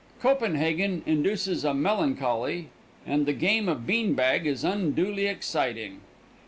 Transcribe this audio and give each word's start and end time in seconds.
Copenhagen 0.19 1.03
induces 1.05 1.63
a 1.63 1.75
melancholy, 1.75 2.69
and 3.05 3.27
the 3.27 3.33
game 3.33 3.69
of 3.69 3.85
bean 3.85 4.15
bag 4.15 4.47
is 4.47 4.63
unduly 4.63 5.27
exciting. 5.27 6.01